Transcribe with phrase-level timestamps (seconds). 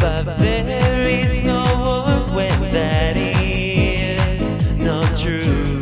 [0.00, 5.75] But there is no hope when that is not true.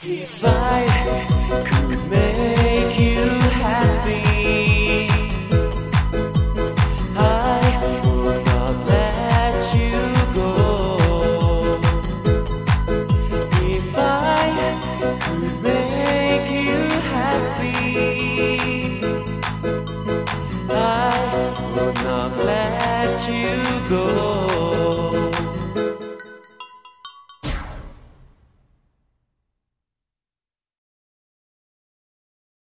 [0.00, 0.86] If I
[1.66, 2.27] could make